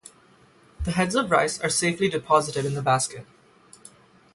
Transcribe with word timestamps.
The 0.83 0.93
heads 0.93 1.13
of 1.13 1.29
rice 1.29 1.61
are 1.61 1.69
safely 1.69 2.09
deposited 2.09 2.65
in 2.65 2.73
the 2.73 2.81
basket. 2.81 3.27